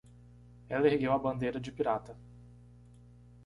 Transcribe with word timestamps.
Ela 0.67 0.87
ergueu 0.87 1.13
a 1.13 1.19
bandeira 1.19 1.59
de 1.59 1.71
pirata. 1.71 2.17